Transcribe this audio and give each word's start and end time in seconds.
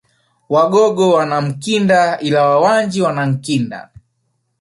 Wagogo 0.49 1.09
wana 1.13 1.41
Mkinda 1.41 2.19
ila 2.19 2.43
Wawanji 2.49 3.01
wana 3.01 3.25
Nkinda 3.25 3.89